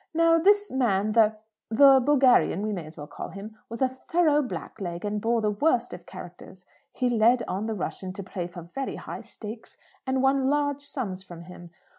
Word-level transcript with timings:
Now 0.15 0.39
this 0.39 0.71
man, 0.71 1.11
the 1.11 1.35
the 1.69 2.01
Bulgarian, 2.03 2.63
we 2.63 2.73
may 2.73 2.87
as 2.87 2.97
well 2.97 3.05
call 3.05 3.29
him, 3.29 3.55
was 3.69 3.83
a 3.83 3.87
thorough 3.87 4.41
blackleg, 4.41 5.05
and 5.05 5.21
bore 5.21 5.41
the 5.41 5.51
worst 5.51 5.93
of 5.93 6.07
characters. 6.07 6.65
He 6.91 7.07
led 7.07 7.43
on 7.47 7.67
the 7.67 7.75
Russian 7.75 8.11
to 8.13 8.23
play 8.23 8.47
for 8.47 8.63
very 8.63 8.95
high 8.95 9.21
stakes, 9.21 9.77
and 10.07 10.23
won 10.23 10.49
large 10.49 10.81
sums 10.81 11.21
from 11.21 11.43
him. 11.43 11.69